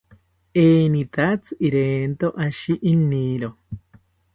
Enitatzi 0.63 1.51
irento 1.67 2.27
ashi 2.45 2.73
iniro 2.91 3.49